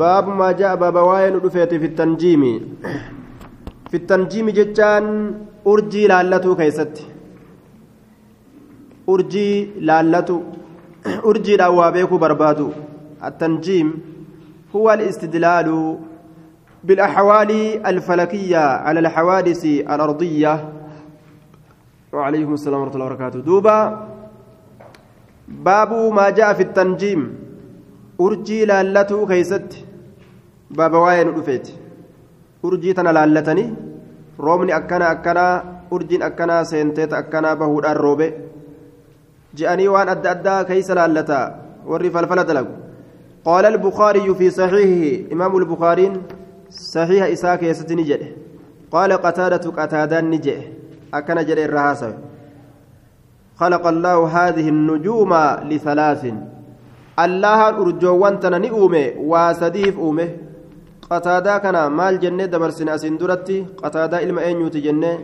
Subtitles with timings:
[0.00, 2.42] باب ما جاء باب واين رفيت في التنجيم.
[3.90, 5.04] في التنجيم جتان
[5.66, 6.94] أرجي لالتو كيست.
[9.08, 9.50] أرجي
[9.84, 10.40] لالتو.
[11.28, 12.68] أرجي لأوابيكو بربادو.
[13.24, 13.88] التنجيم
[14.76, 15.98] هو الاستدلال
[16.84, 17.50] بالأحوال
[17.86, 20.54] الفلكية على الحوادث الأرضية.
[22.12, 23.38] وعليكم السلام ورحمة الله وبركاته.
[23.40, 23.78] دوبا.
[25.48, 27.49] باب ما جاء في التنجيم.
[28.24, 29.84] Urjii laallatuu keeysatti
[30.78, 31.78] baaba waa'ee nu dhufeeti
[32.68, 33.68] urjii tana laallatanii
[34.46, 35.54] roobni akkana akkanaa
[35.96, 38.28] urjiin akkanaa seenteeta akkanaa bahuudhaan roobe
[39.60, 41.44] je'anii waan adda addaa keeysa laallataa
[41.92, 42.74] warri falfala dalagu
[44.58, 46.16] saxiihihi imaamu lbukaariin
[46.80, 48.28] saxiiha isaa keessatti ni jedhe
[48.96, 50.66] qaala qataadatu qataadaan ni jedhe
[51.20, 52.16] akkana jedhe irra haasawe
[53.60, 55.32] خلق الله هذه النجوم
[55.70, 56.22] لثلاث
[57.24, 60.26] allahan urjoowwan tana ni uume waa sadiif uume
[61.08, 65.16] qataadaa kana maal jennee dabarsine asiin duratti qataadaa ilma eenyuuti jennee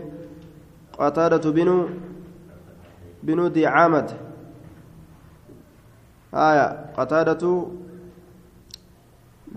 [0.98, 1.76] qataadatu binu
[3.26, 4.08] binu dicaamad
[6.38, 7.50] haya qataadatu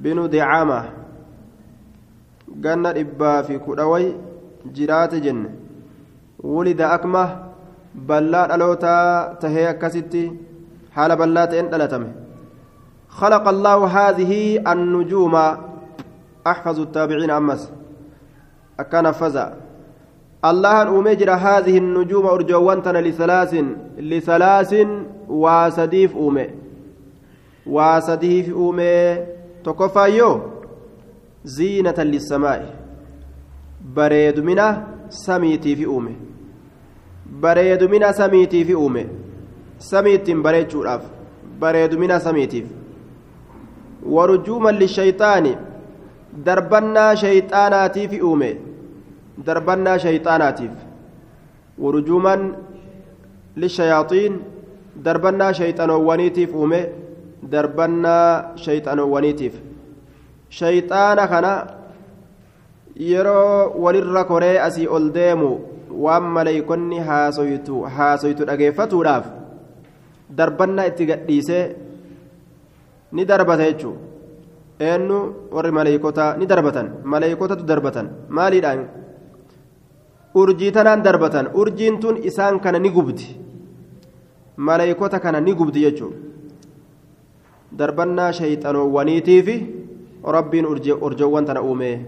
[0.03, 0.79] binu dicaama
[2.65, 4.05] ganna dhibbaa fi kudhaway
[4.77, 5.49] jiraate jenne
[6.53, 7.23] wulida akma
[8.09, 10.23] ballaa dhalootaa tahee akkasitti
[10.95, 12.09] haala ballaa ta'een dhalatame
[13.09, 15.35] خلق الله هذه النجوم.
[16.47, 17.71] أحفظ التابعين أمس.
[18.79, 19.57] أكان فزا
[20.45, 23.53] الله أمجر هذه النجوم أرجوانتنا لثلاث
[23.97, 24.75] لثلاث
[25.27, 26.47] واسديف أومي.
[27.67, 29.17] واسديف أومي.
[29.63, 30.41] تكفى يو.
[31.43, 32.75] زينة للسماء.
[33.95, 36.15] بريد منا سميتي في أومي.
[37.41, 39.05] بريد منا سميتي في أومي.
[39.79, 41.01] سميت بريد شوراف
[41.61, 42.78] بريد منا سميتي.
[46.45, 48.55] دربنا شيطاناتي في أومي
[49.37, 50.69] دربنا شيطاناتي
[51.79, 52.53] ورجوما
[53.57, 54.39] للشياطين
[54.95, 56.85] دربنا شيطانوانيتي في أومي
[57.43, 59.51] دربنا شيطانوانيتي
[60.49, 61.45] شيطانا كان
[62.99, 65.49] yeroo walirra koree asii ol deemu
[66.05, 69.25] waan maleeykonni haasoytu haasoytu dhageeffatuudhaaf
[70.39, 71.61] darbannaa itti gadhiisee
[73.11, 73.97] ni darbata jechuun
[74.79, 75.19] eenyu?
[75.51, 76.91] Warri maleekotaa ni darbatan.
[77.03, 78.09] Maleekotatu darbatan.
[78.29, 78.87] Maaliidhaan?
[80.35, 81.49] Urjii tanaan darbatan.
[81.53, 83.27] Urjiin tun isaan kana ni gubdi.
[84.57, 86.13] Maleekota kana ni gubdi jechuun
[87.77, 89.55] darbannaa shayxanoowwaniitii fi
[90.35, 90.65] rabbiin
[91.01, 92.05] urjoowwan tana uume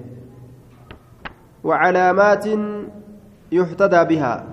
[1.63, 2.63] wacalaamaatiin
[3.51, 4.44] yuxtadaa bihaa.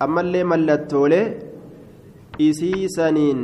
[0.00, 1.26] Ammallee mallattoolee
[2.38, 3.40] isiisaniin.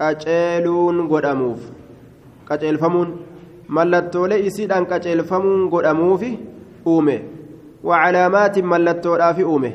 [0.00, 1.60] Qaceeluun godhamuuf
[2.48, 3.10] qaceelfamuun
[3.78, 6.30] mallattoolee isiidhaan qaceelfamuun godhamuufi
[6.92, 7.16] uume
[7.88, 9.70] wacalaamaatiin mallattoodhaafi uume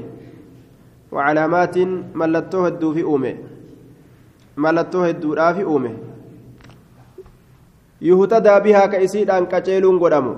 [1.16, 3.31] wacalaamaatiin mallattoo hedduufi uume
[4.56, 5.91] mallattoo hedduudhaafi uume
[8.09, 10.36] yuhutadaa bihaa ka isiidhaan qaceeluun godhamu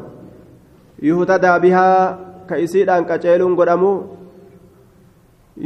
[1.09, 2.03] yuhutadaa bihaa
[2.49, 3.91] ka isiidhaan qaceeluun godhamu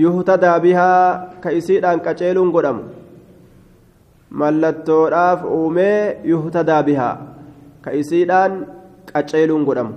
[0.06, 1.06] yuhtadaa bihaa
[1.44, 3.01] ka isiidhaan qaceeluun godhamu
[4.40, 7.16] mallattoodhaaf uumee yuhtadaa bihaa
[7.84, 8.54] ka isiidhaan
[9.12, 9.94] qaceeluun godhamu.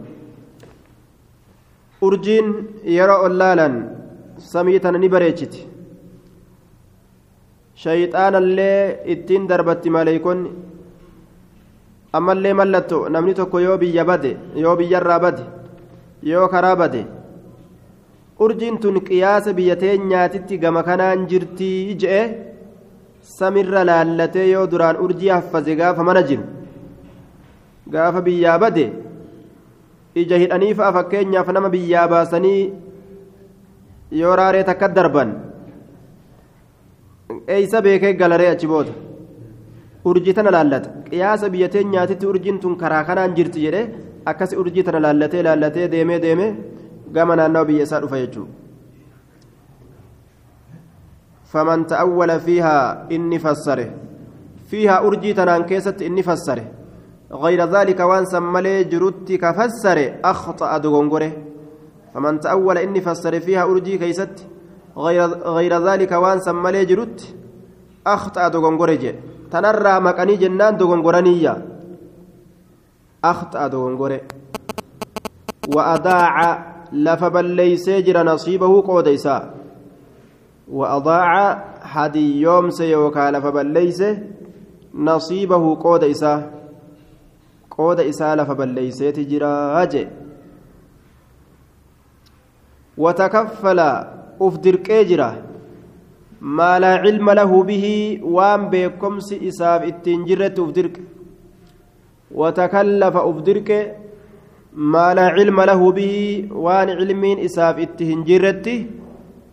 [2.07, 2.49] Urjiin
[2.97, 3.75] yeroo ollaalan
[4.53, 5.61] samii tana ni bareechiti.
[7.83, 10.51] Shayxaanallee ittiin darbatti maleeykonni
[12.19, 14.31] ammallee mallattoo namni tokko yoo biyya bade
[14.65, 15.43] yoo biyyarraa bade
[16.33, 17.03] yoo karaa bade.
[18.45, 22.23] Urjiin tun qiyaasa biyya teenyaatitti gama kanaan jirtii je'e
[23.39, 26.45] samirra laallatee yoo duraan urjii haffaze gaafa mana jiru
[27.95, 28.85] gaafa biyyaa bade
[30.23, 32.61] ija hidhanii fa'a fakkeenyaaf nama biyyaa baasanii
[34.21, 35.31] yoo raaree takka darban
[37.57, 38.93] eeysa beekee galaree achi booda
[40.11, 43.83] urjii tana laallata qiyaasa biyya teenyaatitti urjiin tun karaa kanaan jirti jedhe
[44.33, 46.51] akkasi urjii tana laallatee laallatee deemee deemee
[47.17, 48.64] gama naannawa biyya isaa dhufa jechuudha.
[51.55, 53.91] فمن تأول فيها إني فسره.
[54.67, 56.67] فيها أرجي تنان كيست إني فسره.
[57.33, 61.33] غير ذلك وان سملي جرت كفسر أخطأ دغنغره.
[62.15, 64.47] فمن تأول إني فسر فيها أرجي كيست.
[64.99, 67.35] غير غير ذلك وان سملي جرت.
[68.07, 69.15] أخطأ دغنغره
[69.51, 71.55] تنرى مكاني جنان دغنغرانية.
[73.25, 74.21] أخطأ دغنغره.
[75.75, 76.35] وأضاع
[76.93, 79.64] لفبليس جر نصيبه قوديسا.
[80.69, 81.53] وأضاع
[81.83, 84.03] هدي يوم سيوكا لفبليس
[84.95, 86.43] nasiibahu qooda isaa
[87.77, 90.07] qooda isaa lafa balleeyseeti jiraa jee
[93.05, 93.89] watakaffala
[94.47, 95.29] uf dirqee jira
[96.61, 101.03] maa laa cilma lahu bihi waan beekomsi isaaf ittiin jirretti uf dirqe
[102.43, 103.79] watakallafa uf dirqe
[104.95, 105.67] maa laa cilma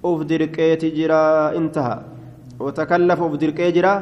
[0.09, 1.95] uf dirqeeti jira intaha
[2.59, 3.93] watakallafa uf dirqee jira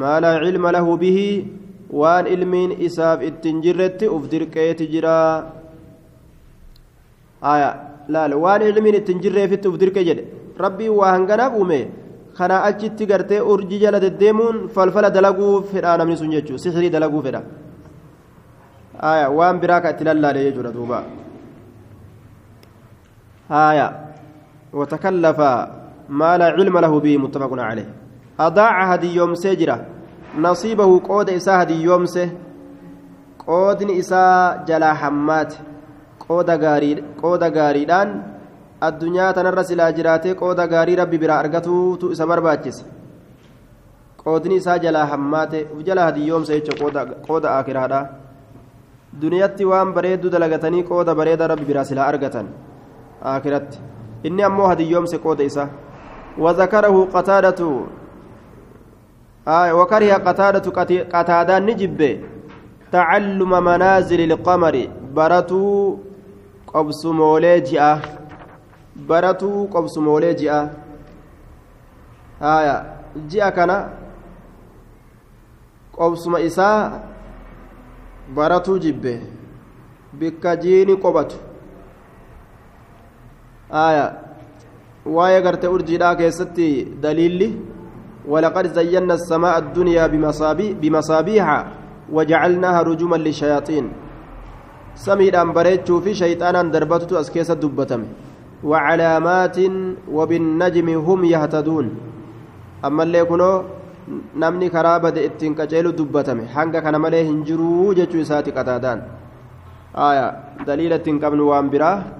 [0.00, 1.28] maa laa cilma lahu bihi
[2.00, 5.16] waan ilmiin isaaf ittiin jirretti uf dirqeeti jira
[8.14, 10.24] laal waan ilmiin ittiin jirreefitti uf dirqe jedhe
[10.64, 11.80] rabbiin waa hanganaaf uume
[12.38, 17.42] kanaa achitti gartee urjii jala deddeemuun falfala dalaguu fedhaa namni sun jechuu sixirii dalaguu fedha
[19.38, 20.98] waan biraa ka itti lallaale jechuudha duuba
[24.72, 25.38] وتكلف
[26.08, 27.88] ما لا علم له به متفق عليه
[28.40, 29.86] أضاع هدي يوم سجرة
[30.38, 32.28] نصيبه قود إساء هدي يوم سه
[33.46, 35.54] قود إساء جلا حمات
[36.28, 38.08] قود غاري قود غاريدان
[38.82, 42.78] الدنيا تنرى سلا جراتي قود غاري ربي برا أرغتو تو إسا برباكس
[44.24, 46.74] qoodni isaa jalaa hammaate uf jala hadiyyoomsa jecha
[47.28, 48.00] qooda aakiraadha
[49.22, 52.50] duniyatti waan bareeddu dalagatanii qooda bareeda rabbi biraa silaa argatan
[53.32, 53.78] aakiratti
[54.22, 55.68] inni ammoo hadiyyoomse qooda isaa
[56.38, 57.60] وذكره قتادة
[59.48, 60.66] آه وكره قتادة
[61.14, 62.20] قتادة نجب
[62.92, 64.88] تعلم منازل القمر.
[65.14, 65.96] برتو
[66.66, 68.02] قبسمولي جئة.
[69.08, 70.70] برتو قبسمولي جئة.
[72.42, 72.76] آية
[73.28, 73.88] جئة كان
[75.98, 77.08] قبسم إساء
[78.36, 79.20] برتو جب
[80.14, 80.94] بكجيني
[83.72, 84.06] آية
[85.06, 86.66] waa'ee garte urjiidhaa keessatti
[87.02, 87.48] daliilli
[88.28, 90.06] ولقد زينا السماء الدنيا
[90.82, 91.46] بمصابيح
[92.12, 93.86] وجعلناها رجوما للشياطين
[94.94, 98.02] سميدان بريتشو في شيطانا دربتت اسكيس دبتم
[98.64, 99.58] وعلامات
[100.16, 101.86] وبالنجم هم يهتدون
[102.84, 103.62] أما اللي كنو
[105.28, 109.00] ittiin qaceelu dubbatame hanga kana malee hin jiruu jechuu isaati qataadaan
[109.94, 110.26] aya
[110.66, 112.19] daliila ittiin qabnu waan biraa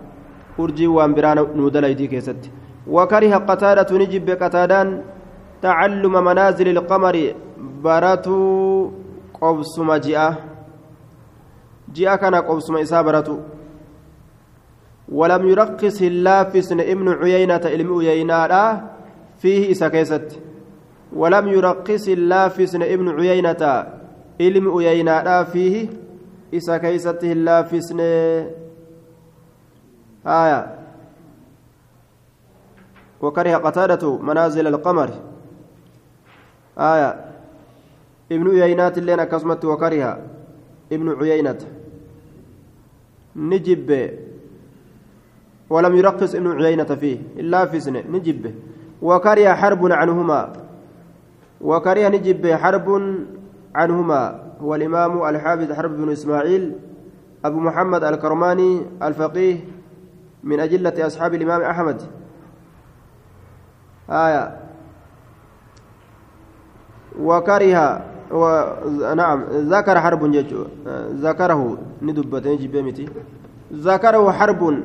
[0.64, 2.50] urjii waan biraa nuu dalaydii keessatti.
[2.86, 5.02] وكره قتادة نجب قتادان
[5.62, 7.34] تعلم منازل القمر
[7.84, 8.90] براتو
[9.40, 10.34] قبسم جاء
[11.94, 13.38] جاء كان قبسم إسا براتو
[15.08, 18.80] ولم يرقص اللافس ابن عيينة علم عيينة
[19.38, 20.20] فيه إسا
[21.12, 23.62] ولم يرقص اللافس ابن عيينة
[24.40, 25.88] علم عيينة فيه
[26.54, 27.92] إسا كيست اللافس
[30.26, 30.78] آية.
[33.20, 35.10] وكره قتادة منازل القمر.
[36.78, 37.24] آية.
[38.32, 40.18] ابن عيينات اللين كسمت وكره
[40.92, 41.58] ابن عيينة.
[43.36, 44.10] نجب
[45.70, 48.04] ولم يرقص ابن عيينة فيه إلا في سنة.
[48.10, 48.54] نجب
[49.02, 50.52] وكره حرب عنهما.
[51.60, 53.16] وكره نجب حرب
[53.74, 54.50] عنهما.
[54.60, 56.72] هو الإمام الحافظ حرب بن إسماعيل
[57.44, 59.56] أبو محمد الكرماني الفقيه
[60.44, 62.02] من أجلة أصحاب الإمام أحمد.
[64.10, 64.56] آية.
[67.20, 68.00] وكره
[68.30, 68.64] و...
[69.14, 70.64] نعم ذكر حرب جيجو
[71.26, 73.08] ذكره ندبتين جبيمتي
[73.72, 74.82] ذكره حرب.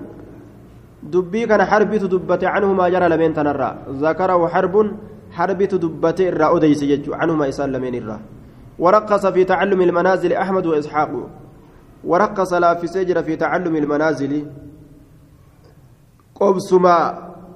[1.04, 3.78] دبي كان حربي تدبت عنه ما جرى لمن تنرى.
[3.90, 4.92] ذكره حرب
[5.32, 8.20] حربي تدبت الرا أديس جيجو عنه ما يسال لمن الرا
[8.80, 11.30] ورقص في تعلم المنازل أحمد وإسحاق.
[12.04, 14.46] ورقص لا في سجر في تعلم المنازل.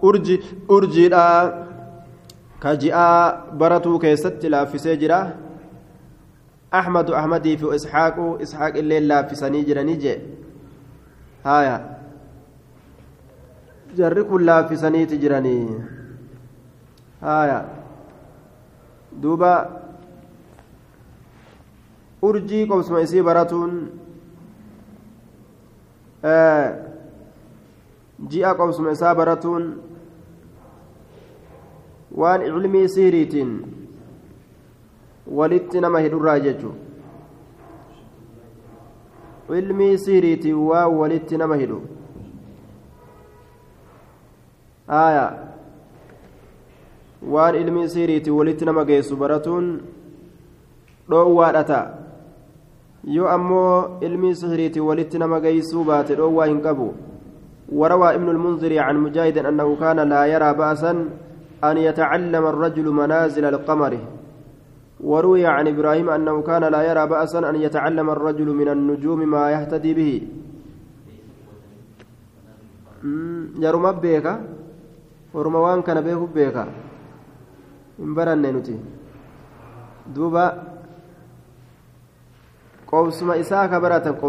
[0.01, 1.23] Urji urjiidha
[2.59, 5.19] ka ji'aa baratuu keessatti laaffisee jira
[6.81, 10.17] ahmadu ahmadii fi isxaaqu isxaaq illee laaffisanii jiranii jee
[11.43, 11.75] haya
[13.99, 15.63] jarri kun laaffisaniiti jiranii
[17.21, 17.59] haya
[19.21, 19.53] duuba
[22.21, 23.73] urjii qobsuma isii baratuun
[28.27, 29.65] ji'a qobsuma isaa baratuun
[32.21, 33.51] waan ilmii sihiriitiin
[35.39, 36.73] walitti nama hidhurraa jechu
[39.59, 41.81] ilmii sihiriitiin waan walitti nama hidhu
[44.87, 45.25] aya
[47.35, 49.81] waan ilmii sihiriitiin walitti nama geessu baratuun
[51.09, 51.99] dhoowwaadha ta'a
[53.03, 56.93] yoo ammoo ilmii sihiriitiin walitti nama geessuu baate dhoowwaa hin qabu
[57.71, 60.91] وروى ابن المنذر عن مجاهد أنه كان لا يرى بأسا
[61.63, 63.93] أن يتعلم الرجل منازل القمر.
[64.99, 69.93] وروي عن إبراهيم أنه كان لا يرى بأسا أن يتعلم الرجل من النجوم ما يهتدي
[69.93, 70.13] به.
[73.59, 74.41] jaruma beeka
[75.33, 76.67] orma waan kana beeku beeka
[77.97, 78.75] hin baranne nuti
[80.15, 80.43] duuba
[82.85, 84.19] qobsuma isaa ka baratan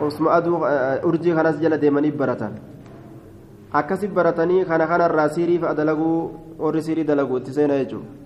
[0.00, 0.58] qobsuma aduu
[1.08, 2.54] urjii kanas jala deemanii baratan
[3.72, 6.18] akkasi baratanii kana kanarraa siirii fa'a dalaguu
[6.58, 8.18] warri siirii dalaguu itti seena jechuudha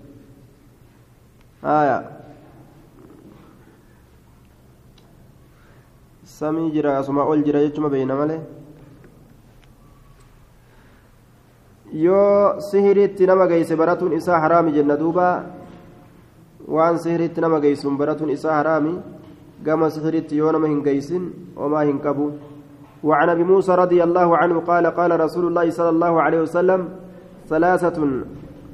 [6.25, 8.39] samii jira asuma ol jira jechuma beeyna malee
[11.93, 15.27] yoo sihiriitti nama geeyse baratuun isaa haraami jenna duuba
[16.67, 18.93] waan sihiriitti nama geeysuun baratuun isaa haraami
[19.65, 22.33] nama hin geeysin homaa hin qabu
[23.05, 26.89] وعن ابي موسى رضي الله عنه قال قال رسول الله صلى الله عليه وسلم
[27.49, 28.01] ثلاثة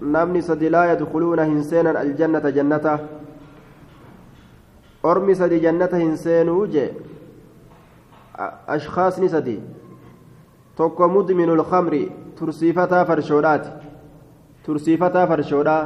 [0.01, 2.98] نمني سدي لا يدخلون هنسينا الجنة جنته
[5.05, 6.95] أرمي سدي جنة هنسين وجه
[8.71, 9.60] أشخاص نسدي
[10.77, 11.93] توكو مدمن الخمر
[12.41, 13.69] tursiifataa farshoodhaati
[14.65, 15.81] tursiifataa farshoodhaa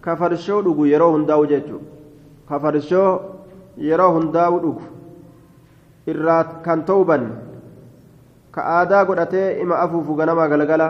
[0.00, 1.10] ka farshoo dhugu yeroo
[3.76, 4.82] yeroo hundaa'u dhugu.
[6.06, 7.24] Irraa kan ta'uban
[8.52, 10.88] ka aadaa godhatee ima afuufu ganama galgala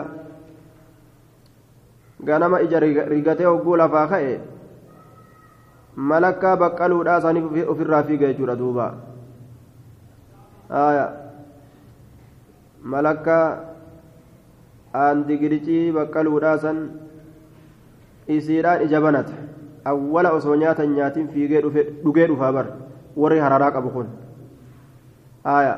[2.23, 4.33] ganama ija rigatee hogguu lafaa ka'e
[5.95, 8.87] malakkaa baqqaluudhaa isaanii ofirraa fiiga jechuudha duuba.
[12.95, 13.45] Malakkaa
[15.03, 16.79] aandigiricii baqqaluudhaa san
[18.27, 19.33] isiidhaan ija banata
[19.85, 21.61] awwala osoo nyaatan nyaatiin fiigee
[22.03, 22.67] dhugee dhufaa bar
[23.17, 24.07] warri hararaa qabu kun.
[25.43, 25.75] Haaya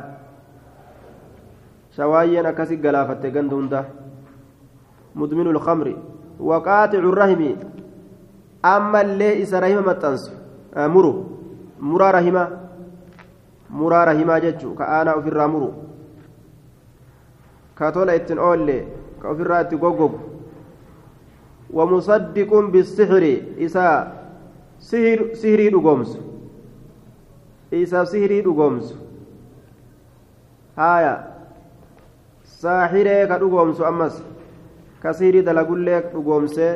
[1.95, 3.85] shawaayyeen akkasi galaafatte ganda hunda.
[5.15, 5.95] Mudminu lkamri
[6.39, 7.57] waqaaxicu rahimi
[8.63, 10.31] ammallee isa rahima maxxansu.
[10.89, 11.13] Muru.
[11.79, 12.47] Muraa rahima.
[13.69, 14.75] Muraa rahimaa jechuu.
[14.75, 15.74] Ka aanaa ofirraa muru.
[17.75, 18.77] Ka tola ittiin oolle
[19.21, 20.19] ka ofirraa itti goggogu
[21.77, 23.34] wamusaddiqun bisixri
[23.67, 23.96] isaa
[25.41, 26.20] sihirii dhugoomsu
[27.82, 28.96] isa sihirii dhugoomsu
[30.79, 31.13] haaya
[32.62, 34.22] saaxiree ka dhugoomsu ammas
[35.03, 36.72] ka sihirii dalagullee dhugoomsee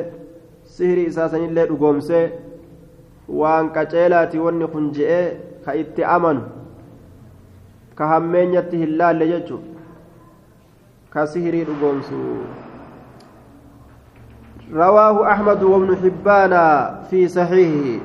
[0.76, 2.24] sihirii isaa sanillee dhugoomsee
[3.42, 5.26] waan qaceelaati wanni kun je'ee
[5.66, 6.42] ka itti amanu
[8.00, 9.70] ka hammeenyatti hin laalle jechuudha
[11.14, 12.20] كسهري رقومسو
[14.74, 16.54] رواه أحمد وابن حبان
[17.10, 18.04] في صحيحه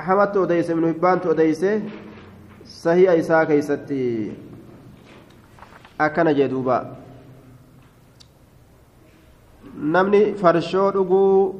[0.00, 1.66] أحمد توديس ابن حبان توديس
[2.66, 4.32] صحيح إساء كيستي
[6.00, 6.78] أكن جدوبا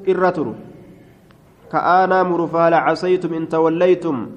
[0.06, 0.54] irra turu
[1.70, 4.30] ka'aanaa muru faala casaytum in tawallaytum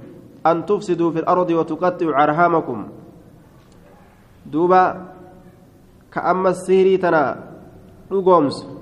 [0.44, 2.89] an tufsiduu fi lardi watuqaxxicu arhaamakum
[4.46, 4.82] duuba
[6.10, 7.22] ka ammas sihirii tana
[8.10, 8.77] dhugoomsu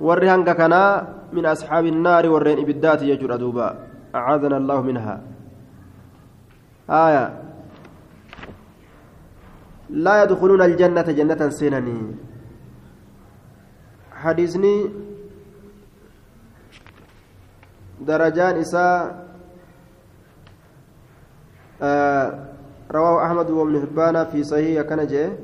[0.00, 0.92] warri hanga kanaa
[1.32, 3.66] min asxaabi innaari warreen ibiddaati jechuudha duuba
[4.12, 5.20] acaadana allahu minhaa
[6.90, 7.42] آية
[9.90, 12.14] لا يدخلون الجنة جنة سينني
[14.12, 14.90] حديثني
[18.00, 19.26] درجان إساء
[21.82, 22.28] آه
[22.90, 25.38] رواه أحمد وابن حبان في صحيح كان جاء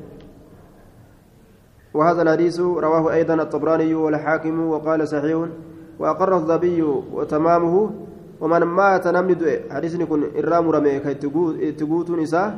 [1.96, 5.48] وهذا الحديث رواه أيضا الطبراني والحاكم وقال صحيح
[5.98, 7.90] وأقر الذبي وتمامه
[8.40, 11.14] ومن مات نمني دؤ حديث يكون إرام رمي كي
[11.72, 12.48] تقوت نساء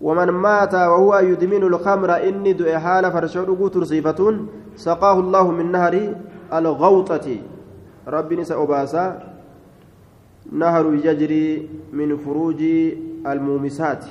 [0.00, 4.20] ومن مات وهو يدمن الخمر إني دؤ حال فرشعه ترصيفة
[4.76, 5.94] سقاه الله من نهر
[6.48, 7.26] الغوطة.
[8.08, 9.04] ربي نساء أباسا
[10.52, 12.60] نهر يجري من فروج
[13.28, 14.04] المومسات.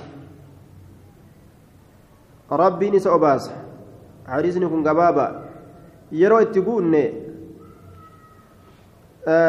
[2.51, 3.68] ربي نساء أباسا.
[4.29, 5.27] حديث يكون قبابا
[6.11, 6.95] يروي تقول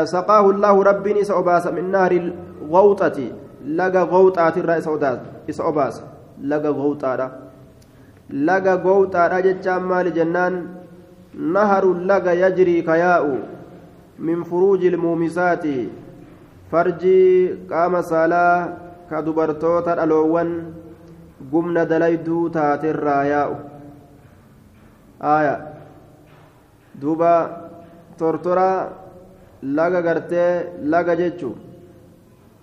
[0.05, 3.19] سقاه الله ربي نساء أباسا من نهر الغوطة
[3.67, 4.89] لقى غوطة الرئيس
[5.51, 6.05] إسا أباسا
[6.43, 7.31] لقى غوطة
[8.31, 10.55] لقى غوطة جتشام مال جنان
[11.35, 13.25] نهر لقى يجري كياء
[14.19, 15.65] من فروج المومسات
[16.73, 18.69] فرجي قام صلاة
[19.11, 20.51] كدبرتوتا الألوان
[21.53, 23.70] قمنا دليدو تاتي الراياء
[25.21, 25.77] aya.
[27.01, 27.33] Duuba
[28.19, 28.93] tortora
[29.63, 31.57] laga gartee laga jechu.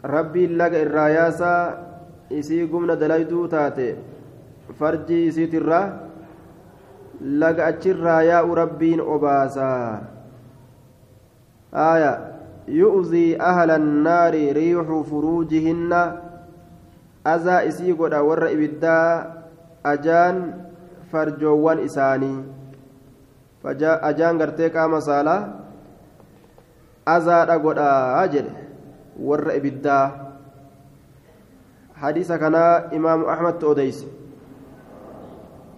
[0.03, 1.61] Rabbiin laga irraa yaasaa
[2.29, 3.95] isii gumna dalayduu taate.
[4.79, 5.81] Farjii isiitirra
[7.21, 10.01] laga achirraa yaa'u rabbiin obaasaa.
[11.71, 12.13] Aya.
[12.67, 16.01] Yu'zii ahla annaari riixu furuujihinna.
[17.23, 19.25] Azaa isii godha warra ibiddaa
[19.83, 20.66] ajaan
[21.85, 22.43] إساني
[23.63, 25.37] فجاء أجان قرتي قام سالا
[27.07, 27.77] أذى قد
[28.23, 28.47] أجل
[29.19, 30.01] ور إبدا
[31.95, 32.55] حديث كان
[32.93, 34.05] إمام أحمد أوديس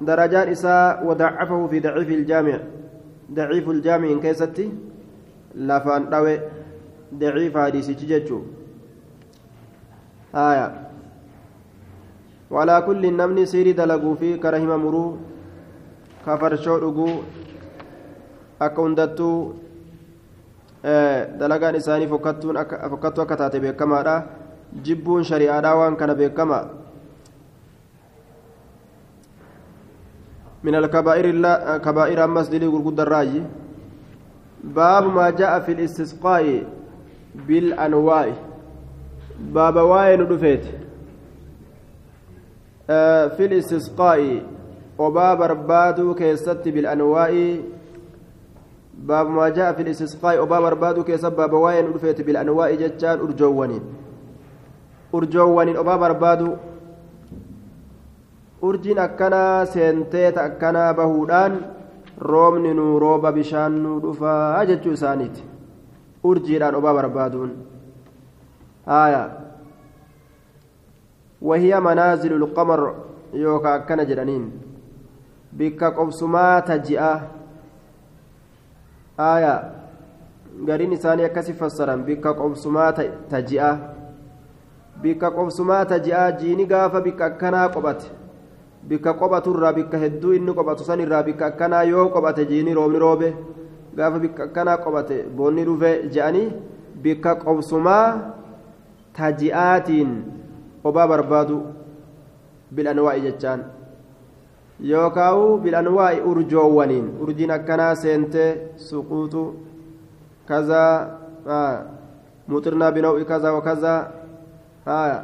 [0.01, 2.57] درجات إساء وضعفه في ضعيف الجامع
[3.31, 4.67] ضعيف الجامع إن كيستي
[5.55, 6.39] لفان دوي
[7.13, 8.41] ضعيف حديث ججو
[10.35, 10.88] آية
[12.51, 15.17] وعلى كل نمني سيري دلقوا في كرهما مرو
[16.25, 17.23] كفرشو dhuguu
[18.59, 19.55] akka hundattuu
[21.39, 22.57] dalagaan isaanii fokkattuu
[23.23, 24.15] akka taate beekamaadha
[24.83, 26.61] jibbuun shari'aadhaa waan kana beekama
[30.63, 31.25] من الكبائر
[31.77, 33.43] كبائر أمس دلي غرقود الراجي
[34.63, 36.67] باب ما جاء في الاستسقاء
[37.47, 38.27] بالأنواع.
[39.39, 40.65] باب واين دفيت
[43.35, 44.21] في الاستسقاء.
[44.97, 47.31] وباب بربادو كيست بالأنواع.
[49.09, 50.41] باب ما جاء في الاستسقاء.
[50.43, 53.83] وباب بربادو كيست باب واين دفيت بالأنواع جتان أرجوانين
[55.15, 56.49] أرجوانين وباب بربادو
[58.61, 61.53] urjiin akkanaa seenteeta akkanaa bahuudhaan
[62.19, 65.43] roobni nuu rooba bishaan nuu dhufaa jechuu isaaniiti
[66.29, 67.51] urjiidhaan obaa barbaaduun
[68.85, 69.21] haaya
[71.41, 72.93] wahiya manaazilu lqamar
[73.33, 74.51] yookaa akkana jedhaniin
[75.51, 77.11] bikka qobsumaa taji'a
[79.17, 79.53] haaya
[80.65, 82.91] gariin isaanii akkasi fassaran bikka qobsumaa
[83.29, 83.71] taji'a
[85.01, 88.07] bikka qobsumaa taji'a jiini gaafa bikka akkanaa qophate
[88.87, 93.29] bikka qophaturraa bikka hedduu inni qophatu sanirraa bikka akkanaa yoo qophate jiini roobni roobe
[93.95, 96.49] gaafa bikka akkanaa qophate boonni dhufe je'anii
[97.03, 98.05] bikka qobsumaa
[99.19, 100.11] taji'aatiin
[100.83, 101.57] obaa barbaadu
[102.75, 103.61] bilanwaa'i jechaan
[104.91, 108.49] yookaawu bilanwaa'i urjoowwaniin urjiin akkanaa seentee
[108.87, 109.43] suquuxu
[110.45, 110.93] kazaa
[112.47, 113.99] muxirnaa binaw'i kazaa wakazaa
[114.85, 115.19] haya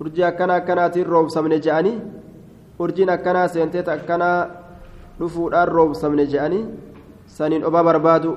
[0.00, 1.96] urjii akkana akkanaatiin roobsamne je'anii
[2.78, 4.38] urjiin akkanaa seenteeta akkanaa
[5.18, 6.64] dhufuudhaan roobsamne je'anii
[7.36, 8.32] saniin obaa barbaadu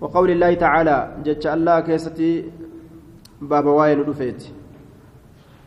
[0.00, 2.32] وقول الله تعالى جج الله كيستي
[3.40, 4.42] باب واين دفيت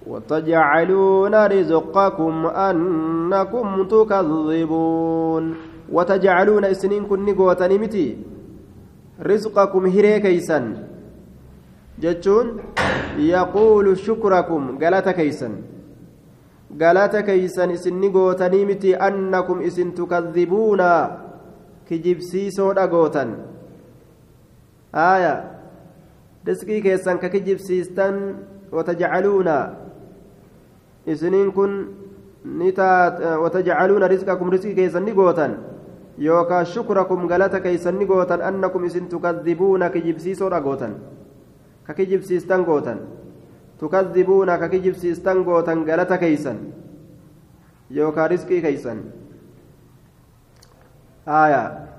[0.08, 5.56] وتجعلون رزقكم أنكم تكذبون.
[5.92, 8.18] وتجعلون سنين كن قوتني متي
[9.22, 10.60] رزقكم هريكيسا
[12.00, 12.48] جتون
[13.18, 15.50] يقول شكركم قالت كيسا
[16.82, 20.82] قالت كيسا إسن قوتني متي أنكم إسن تكذبون.
[21.90, 23.26] كجبسي سودا قوتا
[26.45, 28.15] آية رزقي كيسا ككجبسيستان
[28.73, 29.49] وتجعلون
[31.09, 31.71] إسنين كن
[32.47, 35.47] نتات وتجعلون رزقكم رزقي كيسا نقوتا
[36.19, 40.89] يوكا شكركم قالت كيسا نقوتا أنكم إسن تكذبون كجبسي سودا قوتا
[41.85, 43.05] kakijibsiistan gootan
[43.79, 46.73] tukaddibuuna kakijibsiistan gootan galata keeysan
[47.91, 49.05] yookaa risqii keeysan
[51.29, 51.93] aya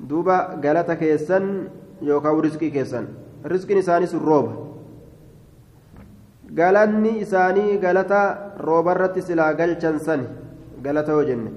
[0.00, 1.68] duuba galata keessan
[2.10, 3.08] yookaa risqii keessan
[3.54, 4.52] risqiin isaanii sun rooba
[6.60, 8.22] galanni isaanii galata
[8.68, 10.26] roobarratti silaa galchan sani
[10.86, 11.52] galata yoo jenne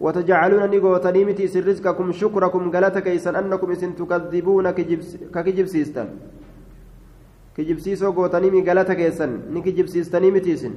[0.00, 4.70] وتجعلون نيغوتني متي رزقكم شكركم غلطة كيسن أنكم إسن تكذبون
[5.34, 6.08] كجبسيستن
[7.56, 10.74] كجبسيسو غوتني مي غلطة كيسن نكجبسيستني متي سن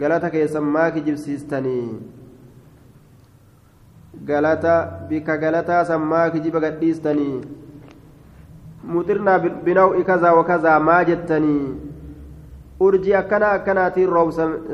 [0.00, 0.88] غلطة كيسن ما
[4.13, 7.41] كجبسيستني غلطة بك غلطة سما كجب غديستني
[8.87, 11.59] مطرنا بنوع كذا وكذا ما جتني
[12.79, 14.09] urjii akkana akkanaatiin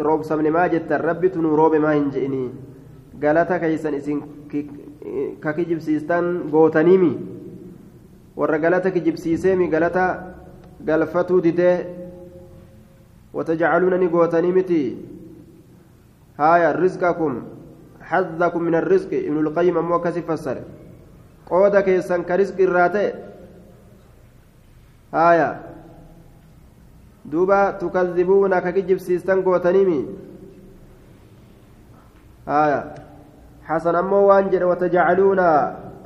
[0.02, 2.52] roobsamne maa jettan rabbitu nu roobe maa hin je'inii
[3.20, 4.24] galata keeysan isin
[5.40, 7.12] ka kijibsiistan gootaniimi
[8.38, 10.24] warra galata kijibsiiseemi galata
[10.86, 12.00] galfatuu didee
[13.34, 14.98] وتجعلون نقوتني متي
[16.40, 17.42] هايا رزقكم
[18.10, 19.12] حظكم من الرزق.
[19.14, 20.58] ابن القيم أمو كسي فسر.
[21.50, 23.14] قودك يسن كرزق الراتي
[25.14, 25.50] هايا
[27.26, 30.02] دوبا تكذبون ككجب سيستن قوتنيمي.
[32.50, 32.82] آية.
[33.70, 35.42] حسن أمو وانجر وتجعلون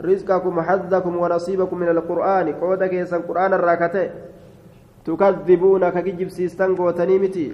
[0.01, 2.53] رزقكم حظكم ونصيبكم من القرآن.
[2.59, 4.09] قودك يسن قرآن الراكتة.
[5.05, 7.47] تكذبون ككجب سيستن قوتنيمتي.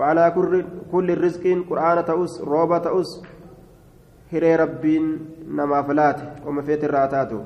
[0.00, 0.24] وعلى
[0.92, 3.20] كل الرزق قرآن تأس روبة تأس.
[4.32, 5.04] rabbiin
[5.44, 7.44] namaaf laate oma feet irraa taatu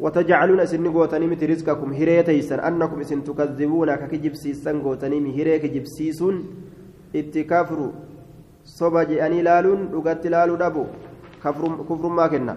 [0.00, 1.92] وتجعلون اسن غوتني مت رزقكم.
[1.94, 6.34] هريتيسن أنكم إسن تكذبون ككجبسيسن غوتني هريك جبسيسون
[7.14, 7.92] اتكافروا.
[8.64, 10.84] صبا جاني لالون دغت لالو دبو
[11.44, 12.56] كفر كفر ما كنا.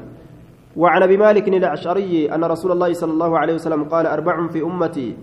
[0.75, 5.17] وعن أبي مالك الأشعري أن رسول الله صلى الله عليه وسلم قال أربع في أمتي.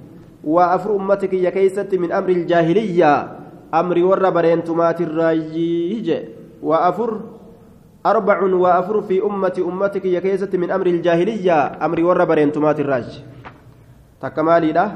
[0.44, 3.43] وأفر أمتك يا كيست من أمر الجاهلية.
[3.74, 6.08] أمر ور برينتمات الرايج
[6.62, 7.10] وأفر
[8.06, 10.20] أربع وأفر في أمة أمتك يا
[10.54, 11.58] من أمر الجاهلية.
[11.82, 13.10] أمر ور برينتمات الراج
[14.22, 14.88] تكمالي له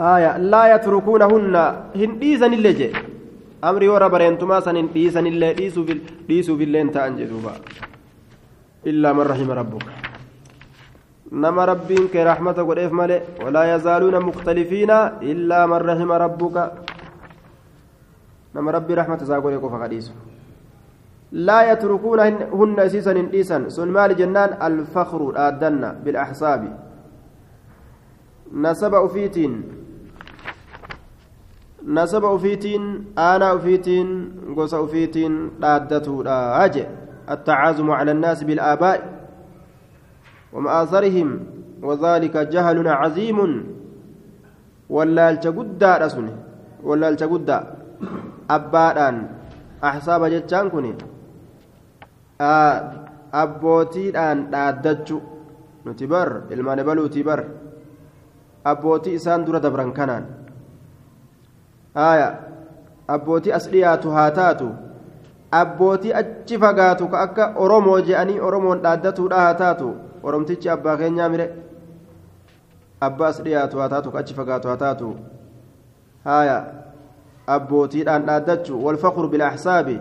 [0.00, 0.36] آية.
[0.38, 1.54] لا يتركونهن.
[1.96, 2.92] هنديسن اللي
[3.64, 6.90] أمر ور برينتما سن هنديسن اللي ديسو بال ديسو باللين
[8.86, 9.97] إلا من رحم ربك.
[11.32, 14.90] نما ربك رحمة قريف ملئ ولا يزالون مختلفين
[15.22, 16.72] إلا من رحم ربك
[18.54, 20.12] نما ربي رحمة زاقول يقف حديثه
[21.32, 22.20] لا يتركون
[22.52, 26.78] هن أسيسا إنسان سن مال جنان الفخر آدنا بالأحساب
[28.54, 29.52] نسب أفيتين
[31.86, 34.08] نسب أفيتين أنا أفيتين
[34.56, 36.22] قص أفيتين آدته
[36.64, 36.84] أجي
[37.30, 39.17] التعازم على الناس بالآباء
[40.52, 41.28] ومآثرهم
[41.82, 43.38] وذلك جهل عظيم
[44.90, 46.28] ولا التجدى رسول
[46.82, 47.58] ولا التجدى
[48.50, 49.16] أبادان
[49.84, 50.22] أحساب
[56.08, 57.40] bar ilmaan ebaluutii bar
[58.64, 60.24] abbootii isaan dura dabran kanaan
[61.94, 62.28] haaya
[63.08, 64.68] abbootii as dhiyaatu haa taatu
[65.60, 69.88] abbootii achi fagaatu ka akka oromoo je'anii oromoon dhaaddatuudha haa taatu
[70.22, 71.46] oromtichi abbaa keenyaa mire
[73.06, 75.08] abbaa as dhiyaatu haa taatu achi fagaatu haa taatu
[76.24, 76.56] haaya
[77.56, 79.96] abbootiidhaan dhaaddachuu walfaqru bilaaxsaabi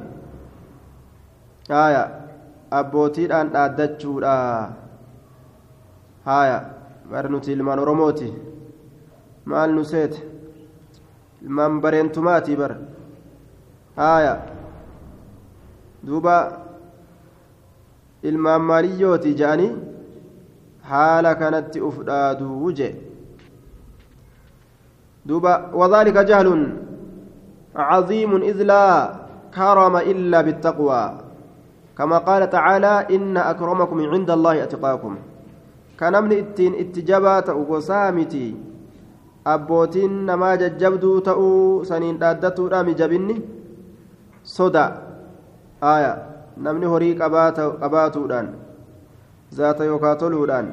[1.70, 2.04] haaya
[2.80, 4.34] abbootiidhaan dhaaddachuudha
[6.26, 6.60] haaya
[7.12, 8.30] bar nuti ilmaan oromooti
[9.46, 10.20] maal nu seete
[11.42, 12.74] ilmaan bareentumaati bar
[14.00, 14.34] haaya
[16.08, 16.36] duuba
[18.24, 19.72] ilmaan maaliyyooti je'anii
[20.90, 22.90] haala kanatti uf dhaaduu je
[25.28, 26.88] duuba wadaalika jahlun
[27.78, 29.14] إذ لا
[29.54, 31.04] كرم إلا بالتقوى
[31.98, 35.14] كما قال تعالى إن أكرمكم عند الله أتقاكم
[36.00, 38.48] كنمن إتين اتجابات وقسامتي
[39.48, 43.36] أبوتين نما ججبدو تأو سنين دادتو رامي جبني
[44.44, 44.88] صدى
[45.84, 46.14] آية
[46.58, 48.48] نمني هري قباتو دان
[49.54, 50.68] ذات يوكاتلو دان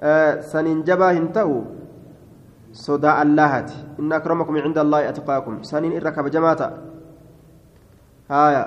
[0.00, 1.64] آه سنين جبا هنتأو.
[2.72, 4.00] صدى اللهت.
[4.00, 5.62] إن أكرمكم عند الله أتقاكم.
[5.62, 6.68] سنين إركب جماتا
[8.30, 8.64] آية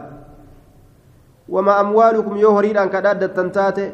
[1.50, 3.94] وما أموالكم يو هرين أن كدادة تنتاتي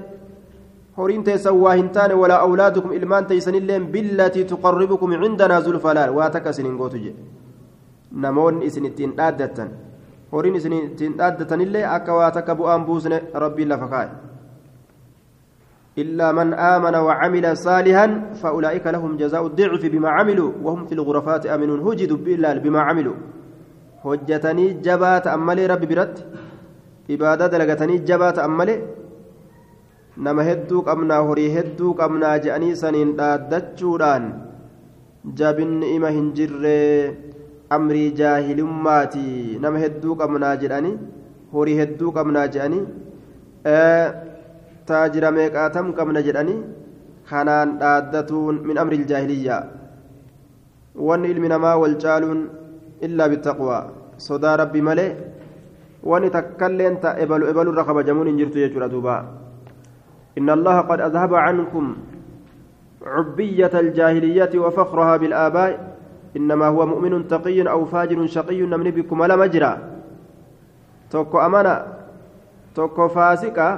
[1.00, 6.10] هرين تيسن واهنتان ولا أولادكم إلمان تيسن اللين بالتي تقربكم عندنا زلفلال.
[6.10, 7.16] واتك سنين قوتجي.
[8.12, 9.58] نمون إسن التين دادة
[10.34, 14.10] هرين إسن التين دادة اللي أكا واتك بؤان بوسن ربي لفقاي.
[15.98, 18.08] إلا من آمن وعمل صالحا
[18.42, 23.16] فأولئك لهم جزاء الضعف بما عملوا وهم في الغرفات آمنون هجدوا بالله بما عملوا
[24.06, 26.18] هجتني جبات أمالي ربي برت
[27.16, 28.80] ibaadaa dalagatanii jabaa ta'an malee
[30.26, 34.28] nama hedduu qabnaa horii hedduu qabnaa je'anii saniin dhaaddachuudhaan
[35.40, 37.16] jabinni ima hin jirree
[37.78, 39.26] amrii jaahilummaati
[39.66, 40.96] nama hedduu qabnaa jedhanii
[41.56, 42.84] horii hedduu qabnaa jedhanii
[44.90, 46.60] taajira meeqaatam qabna jedhanii
[47.30, 49.64] kanaan dhaaddatuun min amri iljaahiliyyaa
[51.08, 52.40] wanni ilmi namaa wal caaluun
[53.08, 53.84] illaa bitaqwaa
[54.28, 55.12] sodaa rabbi malee
[56.04, 59.16] wani takkalleen ta ebalu ebalu irra kabajamuun hin jirtu jechuudha duuba
[60.38, 61.96] إن الله قد أذهب عنكم
[63.04, 65.72] عبية الجاهلية وفخرها بالآباء
[66.38, 69.74] إنما هو مؤمن تقي أو فاجر شقي نمني بكم لا مجرى
[71.12, 71.76] توكو أمانة
[72.76, 73.70] توكو فاسقة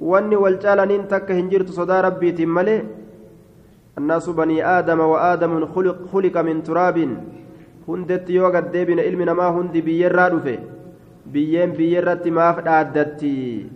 [0.00, 2.76] واني والجالنين تك هنجرت صدى ربي تملي
[3.98, 6.96] الناس بني آدم وآدم خلق, خلق من تراب
[7.88, 10.58] هندت يوغد ديبن علمنا ما هندي بيرا دفه
[11.34, 13.66] biyyeen biyyarratti maaf dhaaddatti.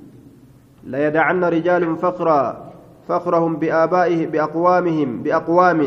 [0.90, 2.64] Layadacanna rijaalun faqraa
[3.08, 5.80] فخرهم بآبائه بأقوامهم بأقوام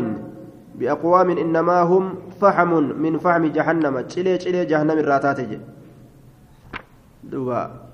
[0.78, 2.70] بأقوام إنما هم فحم
[3.02, 5.40] من فحم جهنم تشلي تشلي جهنم الراتات
[7.24, 7.87] دوا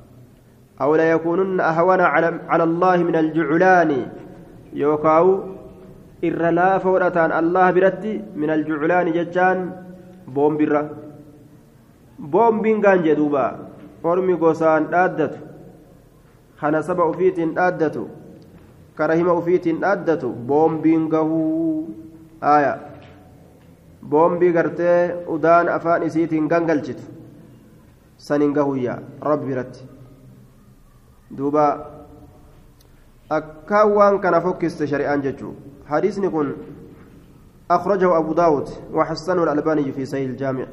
[0.80, 3.90] أو لا يكونن أهون على, الله من الجعلان
[4.72, 5.26] يوكاو
[6.24, 9.58] إرلا فورتان الله برتي من الجعلان ججان
[10.34, 10.82] بوم برا
[13.06, 13.44] jedhuuba
[14.10, 15.38] ormi gosaan dhaaddatu
[16.60, 18.02] kana saba ufiitiin dhaaddatu
[18.98, 21.88] karahima ufiitiin dhaaddatu boombiin gahuu
[22.40, 22.72] aya
[24.10, 25.00] boombii gartee
[25.34, 27.02] udaan afaan isiitiin gangalchitu
[28.26, 29.93] sanin gahuyya rabbi biratti
[31.37, 31.90] duuba
[33.31, 35.55] akkaan waan kana fokkiste shari'aan jechuu
[35.90, 36.55] hadiisni kun
[37.70, 40.66] أخرجه أبو داود وحسنه الألباني في سيل الجامع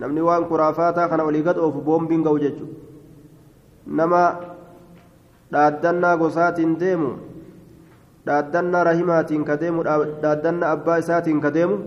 [0.00, 2.74] namni waan kuraafataa kana olii gad oofu boombiin ga'u jechuudha
[3.86, 4.22] nama
[5.52, 7.10] dhaaddannaa gosaatiin deemu
[8.26, 11.78] dhaaddannaa rahimaatiin ka deemu dhaaddannaa abbaa isaatiin ka deemu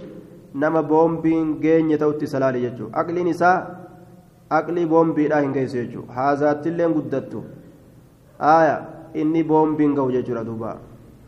[0.53, 3.57] nama boombiin geenye ta'utti salaali jechuudha aqliin isaa
[4.59, 5.53] aqlii boombiidhaa hin
[8.39, 8.77] aaya
[9.13, 10.77] inni boombiin ga'u jechuudha duuba.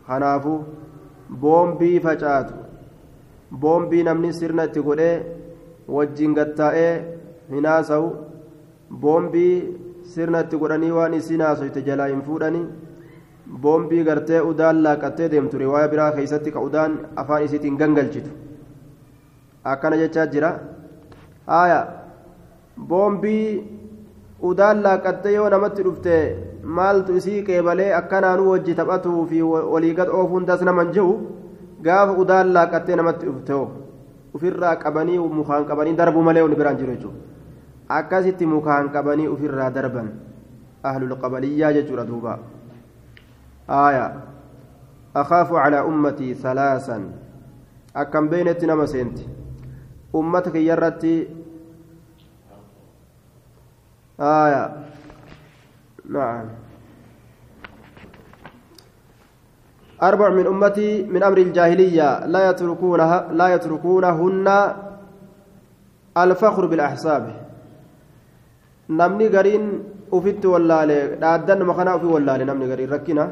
[0.07, 0.63] Kanaafuu
[1.41, 2.53] boombii facaatu.
[3.51, 5.39] Boombii namni sirna itti godhee.
[5.95, 6.91] wajjin gattaa'ee
[7.51, 8.09] hin haasa'u
[9.03, 9.53] boombii
[10.15, 12.65] sirna itti godhanii waan isiin haasoyte jalaa hin fuudhanii.
[13.61, 18.29] Boombii gartee udaan laaqattee deemtu riwaaya biraa keessatti ka udaan afaan isiitiin gangalchitu.
[19.63, 20.51] Akkana jechaa jira.
[21.47, 21.79] Haaya
[22.91, 23.78] boombii
[24.41, 26.15] udaan laaqattee yoo namatti dhufte
[26.77, 31.13] maaltu isii qeebalee akkanaanuu wajji taphatuu fi walii gad oofuun das naman jiru
[31.87, 33.53] gaafa udaan laaqattee namatti dhufte
[34.33, 37.19] ofirraa qabanii mukaan qabanii darbu malee wani biraan jiru jechuudha
[37.99, 40.11] akkasitti mukaan qabanii ofirraa darban
[40.83, 42.37] ahlul qabaliyyaa jechuudha duuba
[43.79, 44.05] aaya
[45.23, 47.09] akaafu calaa ummatii salaasan
[48.03, 49.25] akkan beeynetti nama seenti
[50.21, 51.13] ummata kiyya irratti
[54.19, 54.63] aaya
[56.09, 56.47] نعم
[60.01, 64.47] أربع من أمتي من أمر الجاهلية لا يتركونها لا يتركونهن
[66.17, 67.23] الفخر بالأحساب.
[68.89, 69.63] نمني قرين
[70.13, 73.25] أفت واللالي دادن مخنا أفي واللالي نمني قرين ركنا.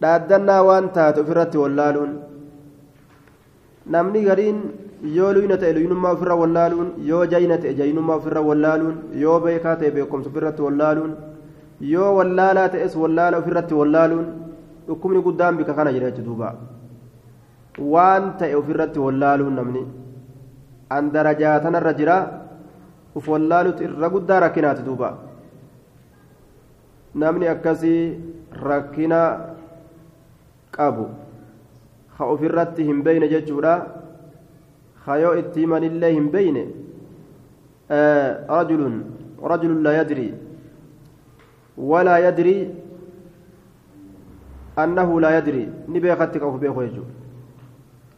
[0.00, 2.10] دادنا وان تات أفرت واللالون.
[3.86, 9.40] namni gariin yoo luyna ta'e luynummaa ofirra wallaaluun yoo jayna ta'e jaynummaa ofirra wallaaluun yoo
[9.46, 11.12] beekaa ta'e beekumsa ofirratti wallaaluun
[11.92, 14.26] yoo wallaalaa ta'es wallaala ofirratti wallaaluun
[14.86, 16.54] dhukkubni guddaan bika kana jira jechuudha
[17.94, 19.82] waan ta'e ofirratti wallaaluun namni
[20.96, 22.16] an darajaa tanarra jira
[23.20, 25.10] uf wallaaluutu irra guddaa rakkinaati duuba
[27.24, 28.00] namni akkasii
[28.68, 29.20] rakkina
[30.78, 31.06] qabu
[32.16, 33.74] ka ofirratti hin beeyne jechuudha
[36.36, 36.64] beeyne
[38.58, 38.94] rajulun
[39.52, 40.32] rajulun laa yadrii
[41.78, 42.60] walaa yadrii
[44.84, 47.12] annahu laa yadrii ni beekatti ka uf beeku jechuudha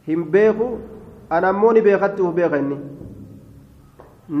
[0.07, 0.69] hin beeku
[1.29, 2.77] an ammoo ni beekatti uf beeka inni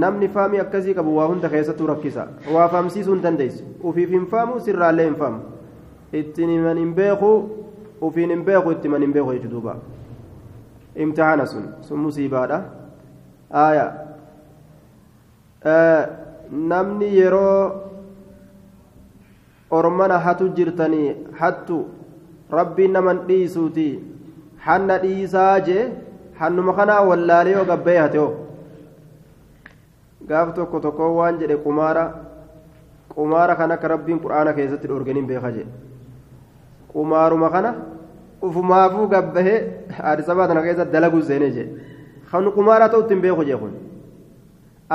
[0.03, 4.59] namni faamii akkasii qabu waa hunda keessattuu rakkisa waa faamsiisuu hin dandeessu ufiif hin faamu
[4.69, 5.39] sirraallee hin faamu
[6.21, 7.29] ittiin himan hin beeku
[8.09, 9.75] ufiin hin beeku itti himan hin beeku jechuudha
[12.05, 12.57] musiibaadha
[13.63, 13.85] aaya
[16.71, 17.61] namni yeroo
[19.79, 21.77] ormana hatu jirtanii hattu
[22.59, 23.87] rabbiin naman dhiisuuti
[24.67, 25.83] hanna dhiisaa jee
[26.39, 28.31] hannuma kanaa wallaalee yoo gabbayee hate hoo
[30.29, 32.05] gaaf tokko tokko waan jedhe qumaara
[33.15, 35.71] qumaara kan akka rabbiin quraana keessatti dhoorganiin beeka jedhe
[36.93, 37.71] qumaaruma kana
[38.41, 39.59] ufumaafuu gabbahee
[40.03, 41.71] aadisabaa tana keessa dalagu seenee jedhe
[42.31, 43.73] kan qumaara ta'utti hin beeku jee kun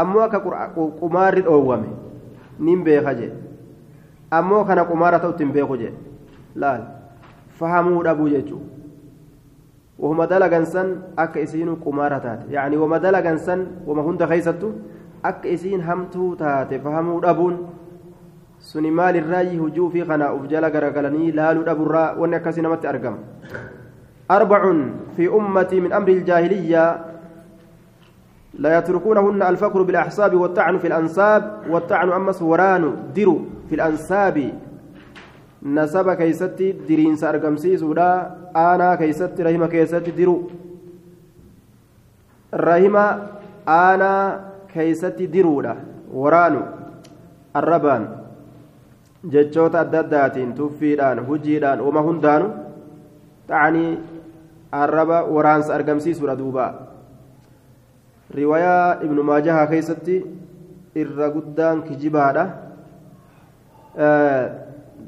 [0.02, 0.40] ammoo akka
[1.00, 1.88] qumaarri dhoowwame
[2.58, 3.36] nin beeka jedhe
[4.40, 5.96] ammoo kana qumaara ta'utti hin beeku jedhe
[6.64, 6.82] laal
[7.58, 8.72] fahamuu dhabuu jechuudha
[9.98, 14.72] wahuma dalagan san akka isiin qumaara taate yaani wama dalagan san wama hunda keessattu
[15.30, 17.58] akka isiin hamtuu taate fahamuu dhabuun
[18.62, 23.18] suni maalirraayi hujuu fi kana uf jala garagalanii laaluu dhaburraa wanni akkasii namatti argama?
[24.28, 24.78] Arbacun
[25.16, 26.90] fi ummatii min amri iljaahiliyyaa
[28.52, 34.36] لا يتركونهن الفقر بالأحساب والطعن في الأنساب والطعن أمس وران دروا في الأنساب
[35.62, 40.42] نسب كيستي درين سأرقمسي سودا أنا كيستي رحمة كيستي دروا
[42.54, 43.06] رحمة
[43.68, 44.12] أنا
[44.74, 45.74] كيستي درودا
[46.12, 46.54] وران
[47.56, 48.21] الربان
[49.30, 52.48] jechoota adda addaatiin tuffiidhaan hojiidhaan uma hundaanu
[53.46, 53.98] ta'anii
[54.72, 56.66] arraba waraansa argamsiisuudha duuba
[58.34, 60.16] riwaayaa ibnu maajahaa keessatti
[61.04, 62.44] irra guddaan kijibaadha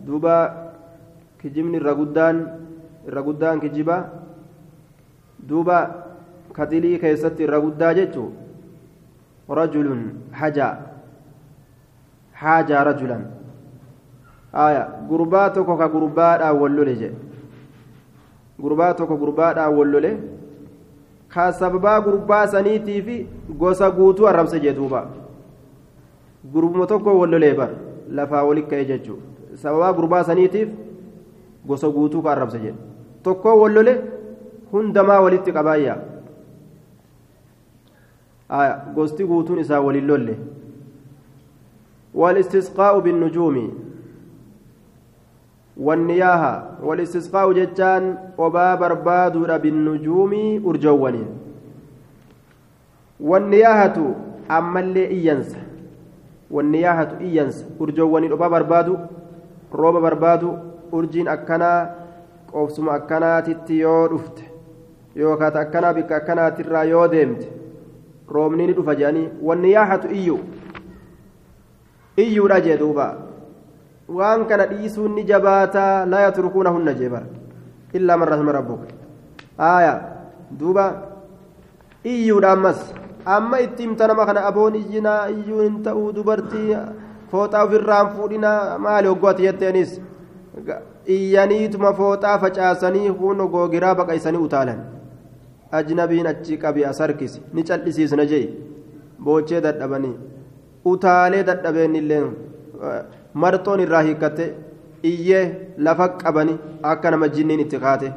[0.06, 0.34] duuba
[1.42, 2.40] kijibni irra guddaan
[3.08, 3.96] irra guddaan kijiba
[5.48, 5.78] duuba
[6.52, 8.28] kadilii keessatti irra guddaa jechuu
[9.60, 10.02] rajulun
[10.40, 10.74] hajaa
[12.42, 13.24] haajaa rajulan
[15.08, 17.10] gurbaa tokko ka gurbaadhaan wal jedhe.
[18.60, 20.12] Gurbaa tokko gurbaadhaan wal lole.
[21.28, 23.06] Ka sababaa gurbaa saniitiif
[23.58, 25.06] gosa guutuu arrabsa jeetuuba
[26.52, 27.70] gurbuma tokko wal lolee bar
[28.10, 30.68] lafaa walitti ka'e jechuudha sababaa gurbaa saniitiif
[31.66, 32.78] gosa guutuu ka arrabsa jedhe
[33.22, 33.94] tokko wal lole
[34.72, 35.98] hundamaa walitti qabaayyaa
[38.94, 40.36] gosti guutuun isaa waliin lolle.
[42.14, 43.70] Wal istisqaa'u bin nujuumii.
[45.77, 50.33] والنياها والاستسقاء جتان وبا برباد بالنجوم
[50.67, 51.27] أرجوانين
[53.19, 54.15] والنياهة
[54.51, 55.55] أما اللي إينس
[56.51, 59.07] والنياهة إينس أرجوانين وبا برباد
[59.73, 60.43] روبا برباد
[60.93, 61.95] أرجين أكنا
[62.53, 64.37] قوسم أكنا تتيو رفت
[65.15, 67.47] يوكات أكنا بك أكنا ترى يو ديمت
[68.29, 70.37] رومنين رفجاني والنياهة إيو
[72.19, 73.17] iyyuudha jee duuba
[74.08, 77.26] waan kana dhiisuun ni jabaataa laa yatrukuunahunna jee bara
[77.92, 78.86] illaa man rahima rabbuka.
[79.58, 79.94] Aaya
[80.60, 80.86] duuba.
[82.04, 82.80] Iyyuudha ammas
[83.24, 86.76] amma itti himta nama kana aboon iyyinaa iyyuu hin ta'uu dubartii
[87.30, 90.00] fooxaa ofirraan fuudhinaa maali hoggooti jetteenis?
[91.06, 94.80] Iyyaniituma fooxaa facaasanii huno googiraa baqaysanii utaalan.
[95.72, 98.44] Ajnabiin achi qabi as harkisi ni cal'isiisna jee
[99.24, 100.14] boochee dadhabanii
[100.92, 102.22] utaalee dadhabeen illee
[103.42, 104.46] marxoon irraa hiikkate
[105.10, 105.44] iyyee
[105.78, 106.58] lafa qabani
[106.92, 108.12] akka nama jinniin itti kaate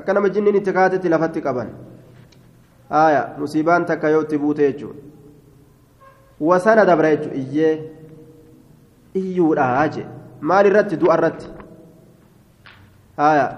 [0.00, 1.68] akka nama jinniin itti kaatetti lafatti qaban
[2.90, 5.00] haaya musiibaan takka yoo itti buute jechuudha
[6.50, 7.74] wasana dabra jechuudha iyyee
[9.22, 10.06] iyyuudhaa jee
[10.50, 11.46] maal irratti du'a irratti
[13.22, 13.48] haaya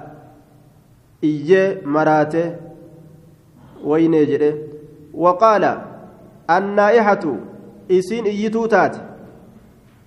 [1.32, 2.44] iyyee maraate
[3.92, 4.50] waynee jedhe
[5.26, 5.72] waqaala
[6.56, 7.36] annaa'ihatu
[7.98, 9.07] isiin iyyituu taate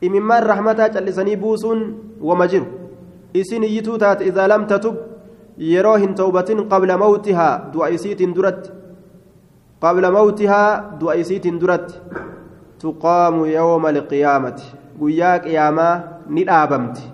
[0.02, 1.82] imimmaan rahmataa callisanii buusuun
[2.30, 2.66] wama jiru
[3.42, 4.96] isiin iyyituu taate idaa lam tatub
[5.72, 8.72] yeroo hin tawbatin qabla mawtihaa du'a isiitiin duratti
[9.86, 12.02] qabla mawtihaa du'a isiitiin duratti
[12.82, 15.94] tuqaamu yawma alqiyaamati guyyaa qiyaamaa
[16.38, 17.08] ni dhaabamti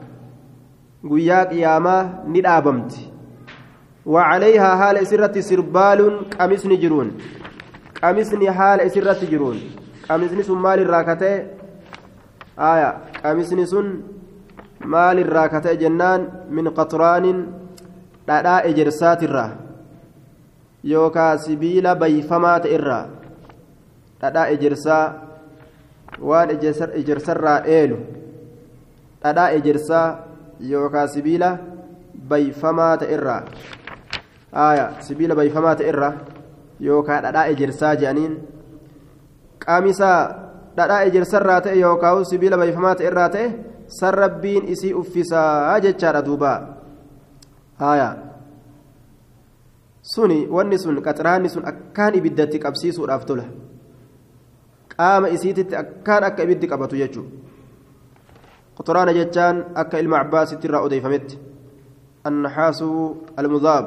[1.11, 3.05] guyyaa qiyaamaa ni dhaabamti
[4.07, 5.99] وعليها حال سرة سربال
[6.39, 7.09] قميص جرون
[8.01, 9.57] qamisni haala isirratti jiruun
[10.07, 11.03] qamisni sun maal irraa
[12.57, 12.89] aya
[13.21, 13.87] qamisni sun
[14.85, 17.39] maal irraa katee jennaan min qaxraanin
[18.27, 19.49] dhadhaa ejersaatirraa
[20.83, 23.05] yookaa sibiila bayfamaa ta'e irraa
[24.21, 25.05] dhadhaa ejersaa
[26.29, 26.49] waan
[26.99, 27.97] ejersarraa dheelu
[29.23, 30.07] dhadhaa ejersaa
[30.71, 31.57] yookaa sibiila
[32.29, 33.41] bayfamaa ta'e irraa
[34.51, 36.13] aya sibiila bayfamaa ta'e irraa
[36.79, 38.35] yookaan dhadhaa ejersaa jedhaniin
[39.65, 40.11] qaamisa
[40.77, 43.45] dhadhaa ejersarraa ta'e yookaan sibiila bayfamaa ta'e irraa ta'e
[43.99, 46.51] sarrabbiin isii uffisaa jechaadha duuba
[47.79, 48.09] haaya
[50.01, 53.45] suni wanni sun qaxiraanni sun akkaan ibiddatti qabsiisuudhaaf tola
[54.95, 57.31] qaama isiititti akkaan akka ibiddi qabatu jechuudha
[58.77, 61.39] qaxiraana jechaan akka ilma abbaasitti irraa odeeffametti
[62.29, 63.05] annaxaasuu
[63.43, 63.85] almudaab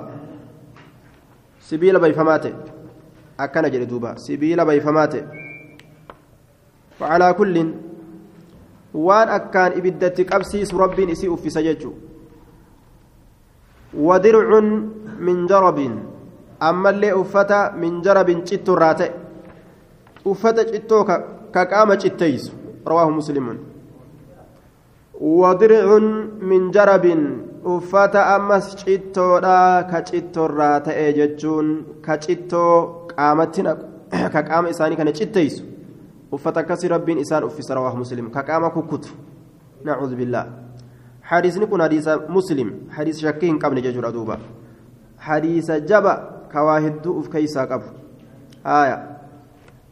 [1.69, 2.55] sibiila bayfamaa ta'e
[3.45, 5.40] akkana jedhe duuba sibiila bayfamaa ta'e
[7.02, 7.56] وعلى كل
[8.96, 11.92] waan akkaan ibiddatti qabsiisu rabbiin isii uffisa jechuu
[14.08, 14.68] wadircun
[15.20, 16.00] min jarabin
[16.60, 19.12] ammallee uffata min jarabin citto irraa ta'e
[20.26, 22.56] uffata cittoo ka qaama citteysu
[22.88, 23.60] rawaahu muslimun
[25.20, 26.08] wadircun
[26.54, 27.22] min jarabin
[27.76, 29.60] uffata ammas cittoodha
[29.92, 31.70] ka cittoo irraa ta'e jechuun
[32.02, 33.62] ka cittoo qaamatti
[34.34, 35.69] ka qaama isaanii kana citteysu
[36.33, 39.09] uffata akkasii rabbiin isaan uffisa rawaahu muslim ka qaama kukkutu
[39.85, 40.47] nacuudhu billaa
[41.21, 44.39] hadiisni kun hadiisa muslim hadiisa shakkii hin qabne jechuudha duuba
[45.17, 46.15] hadiisa jaba
[46.53, 47.85] ka waa hedduu uf keeysaa qabu
[48.65, 48.97] haaya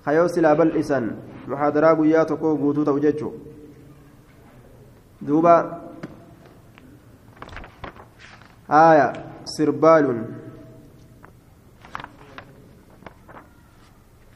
[0.07, 1.11] hayoo silaa bal'isan
[1.47, 3.33] muhaadaraa guyyaa tokko guutuu ta'u jechuu
[5.27, 5.55] duuba
[8.69, 9.13] haaya
[9.57, 10.27] sirbaalun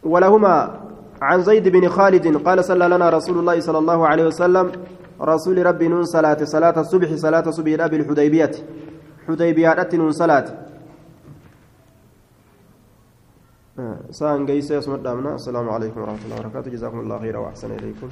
[0.03, 0.83] ولهما
[1.23, 4.73] عن زيد بن خالد قال صلى لنا رسول الله صلى الله عليه وسلم
[5.20, 8.53] رسول ربي نون صلاة صلاة الصبح صلاة صبح بالحديبية.
[9.29, 10.47] حديبية نون صلاة.
[14.11, 16.70] سان جيسة السلام عليكم ورحمة الله وبركاته.
[16.70, 18.09] جزاكم الله خيرا وأحسن إليكم.